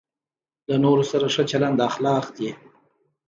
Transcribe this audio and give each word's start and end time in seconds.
له 0.69 0.75
نورو 0.83 1.03
سره 1.11 1.25
ښه 1.33 1.43
چلند 1.51 1.79
اخلاق 1.89 2.25
دی. 2.37 2.49